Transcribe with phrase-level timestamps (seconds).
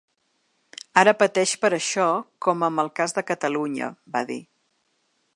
[1.01, 2.07] Ara pateix per això,
[2.47, 4.39] com amb el cas de Catalunya, va dir.